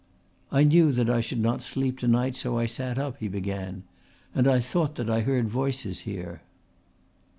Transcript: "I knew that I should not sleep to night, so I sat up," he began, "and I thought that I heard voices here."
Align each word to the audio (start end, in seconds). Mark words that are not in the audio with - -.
"I 0.51 0.63
knew 0.63 0.91
that 0.93 1.11
I 1.11 1.21
should 1.21 1.37
not 1.39 1.61
sleep 1.61 1.99
to 1.99 2.07
night, 2.07 2.35
so 2.35 2.57
I 2.57 2.65
sat 2.65 2.97
up," 2.97 3.17
he 3.19 3.27
began, 3.27 3.83
"and 4.33 4.47
I 4.47 4.59
thought 4.59 4.95
that 4.95 5.11
I 5.11 5.19
heard 5.21 5.47
voices 5.47 5.99
here." 6.09 6.41